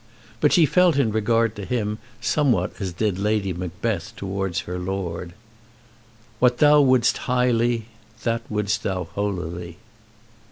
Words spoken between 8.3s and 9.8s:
would'st thou holily."